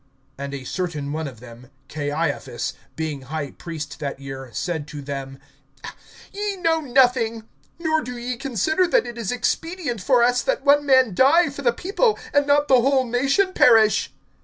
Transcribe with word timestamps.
(49)And 0.39 0.53
a 0.59 0.63
certain 0.65 1.13
one 1.13 1.27
of 1.27 1.39
them, 1.41 1.69
Caiaphas, 1.87 2.73
being 2.95 3.21
high 3.21 3.51
priest 3.51 3.99
that 3.99 4.19
year, 4.19 4.49
said 4.51 4.87
to 4.87 4.99
them: 4.99 5.37
Ye 6.33 6.55
know 6.57 6.79
nothing; 6.81 7.47
(50)nor 7.79 8.03
do 8.03 8.17
ye 8.17 8.35
consider 8.35 8.87
that 8.87 9.05
it 9.05 9.19
is 9.19 9.31
expedient 9.31 10.01
for 10.01 10.23
us, 10.23 10.41
that 10.41 10.65
one 10.65 10.87
man 10.87 11.13
die 11.13 11.51
for 11.51 11.61
the 11.61 11.71
people, 11.71 12.17
and 12.33 12.47
not 12.47 12.67
the 12.67 12.81
whole 12.81 13.05
nation 13.05 13.53
perish. 13.53 14.11